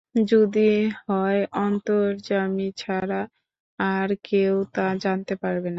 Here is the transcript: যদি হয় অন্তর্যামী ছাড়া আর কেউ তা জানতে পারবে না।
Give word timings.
যদি 0.25 0.69
হয় 1.03 1.39
অন্তর্যামী 1.59 2.67
ছাড়া 2.77 3.21
আর 3.79 4.09
কেউ 4.23 4.55
তা 4.73 4.85
জানতে 4.97 5.33
পারবে 5.35 5.59
না। 5.61 5.69